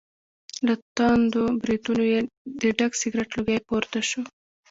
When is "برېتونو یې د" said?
1.61-2.63